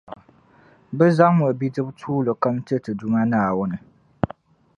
[0.97, 3.77] bɛ zaŋmi bidib’ tuuli kam ti ti Duuma Naawuni.